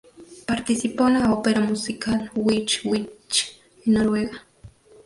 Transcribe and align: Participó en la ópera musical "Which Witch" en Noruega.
Participó 0.47 1.09
en 1.09 1.19
la 1.19 1.31
ópera 1.31 1.59
musical 1.59 2.31
"Which 2.33 2.81
Witch" 2.85 3.59
en 3.85 3.93
Noruega. 3.93 4.43